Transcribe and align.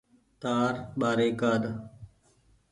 تآر 0.41 0.73
ٻآري 0.99 1.29
ڪآڏ۔ 1.41 1.61